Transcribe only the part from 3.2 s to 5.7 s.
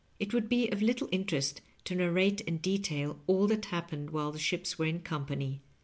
all that happened while the ships were in company.